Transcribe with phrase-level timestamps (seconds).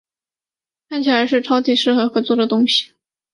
[0.89, 2.95] 看起来是超级适合合作的东西